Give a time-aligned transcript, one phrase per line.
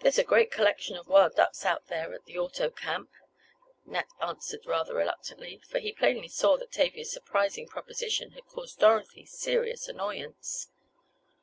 [0.00, 3.10] "There's a great collection of wild ducks out there at the auto camp,"
[3.84, 9.26] Nat answered rather reluctantly, for he plainly saw that Tavia's surprising proposition had caused Dorothy
[9.26, 10.68] serious annoyance.